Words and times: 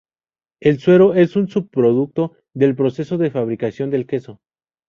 El 0.59 0.79
suero 0.79 1.13
es 1.13 1.35
un 1.35 1.47
subproducto 1.47 2.35
del 2.55 2.75
proceso 2.75 3.19
de 3.19 3.29
fabricación 3.29 3.91
del 3.91 4.07
queso. 4.07 4.41